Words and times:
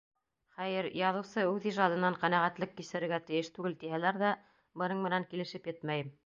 Хәйер, 0.59 0.87
яҙыусы 0.99 1.43
үҙ 1.49 1.67
ижадынан 1.71 2.17
ҡәнәғәтлек 2.23 2.73
кисерергә 2.79 3.21
тейеш 3.29 3.53
түгел 3.59 3.77
тиһәләр 3.85 4.19
ҙә, 4.25 4.33
бының 4.85 5.05
менән 5.09 5.29
килешеп 5.35 5.71
етмәйем. 5.73 6.13